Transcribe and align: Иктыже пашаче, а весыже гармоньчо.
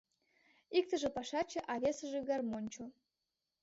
Иктыже 0.77 1.09
пашаче, 1.15 1.59
а 1.71 1.73
весыже 1.81 2.19
гармоньчо. 2.29 2.85